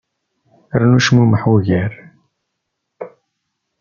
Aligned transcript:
Rnu 0.79 0.99
cmummeḥ 1.05 1.43
ugar. 1.55 1.91